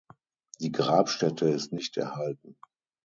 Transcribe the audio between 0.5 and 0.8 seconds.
Die